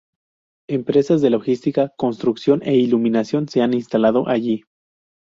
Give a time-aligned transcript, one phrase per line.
[0.67, 4.63] Empresas de logística, construcción e iluminación se han instalado allí.